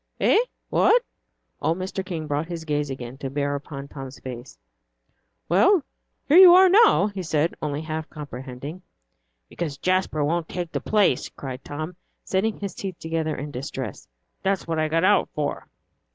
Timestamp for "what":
0.71-1.03, 14.67-14.79